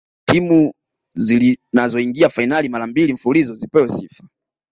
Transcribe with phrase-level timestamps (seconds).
[0.31, 0.73] timu
[1.15, 4.23] zinazoingia fainali mara mbili mfululizo zipewe sifa